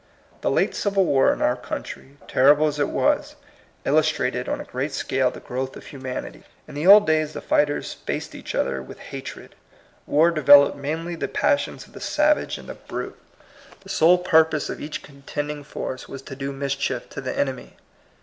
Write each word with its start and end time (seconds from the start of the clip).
The 0.41 0.49
late 0.49 0.73
Civil 0.73 1.05
War 1.05 1.31
in 1.31 1.43
our 1.43 1.55
country, 1.55 2.17
terrible 2.27 2.65
as 2.65 2.79
it 2.79 2.89
was, 2.89 3.35
illustrated 3.85 4.49
on 4.49 4.59
a 4.59 4.63
great 4.63 4.93
scale 4.93 5.29
the 5.29 5.39
growth 5.39 5.77
of 5.77 5.85
humanity. 5.85 6.41
In 6.67 6.73
the 6.73 6.87
old 6.87 7.05
days 7.05 7.33
the 7.33 7.39
fighters 7.39 7.93
faced 7.93 8.33
each 8.33 8.55
other 8.55 8.81
with 8.81 8.97
hatred; 8.97 9.53
war 10.07 10.31
developed 10.31 10.75
mainly 10.75 11.13
the 11.13 11.27
passions 11.27 11.85
of 11.85 11.93
the 11.93 12.01
savage 12.01 12.57
and 12.57 12.67
the 12.67 12.73
brute; 12.73 13.13
the 13.81 13.89
26 13.91 13.99
THE 13.99 13.99
COMING 14.07 14.17
PEOPLE. 14.17 14.17
sole 14.17 14.17
purpose 14.43 14.69
of 14.71 14.81
each 14.81 15.03
contending 15.03 15.63
force 15.63 16.09
was 16.09 16.23
to 16.23 16.35
do 16.35 16.51
mischief 16.51 17.07
to 17.09 17.21
the 17.21 17.37
enemy. 17.37 17.77